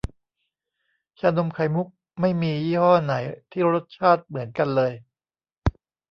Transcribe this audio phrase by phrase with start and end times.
[1.19, 1.87] ชานมไข่มุก
[2.19, 3.13] ไม่มียี่ห้อไหน
[3.51, 4.91] ที่รสชาติเหมือนกันเลย